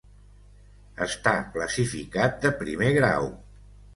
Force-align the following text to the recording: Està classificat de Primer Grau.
Està 1.05 1.33
classificat 1.57 2.41
de 2.45 2.53
Primer 2.65 2.91
Grau. 2.99 3.29